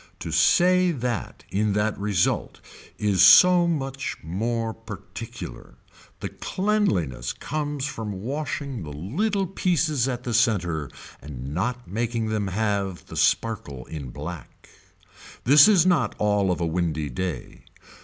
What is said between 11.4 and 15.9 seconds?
not making them have the sparkle in black. This is